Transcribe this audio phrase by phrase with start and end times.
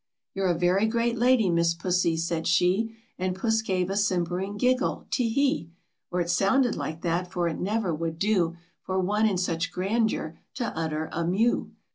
[0.33, 5.01] "You're a very great lady, Miss Pussy, said she; And Puss gave a simpering giggle—
[5.01, 5.69] u Te he!"
[6.09, 8.55] Or it sounded like that, for it never would do
[8.87, 11.69] Por one in such grandeur to utter a Miew.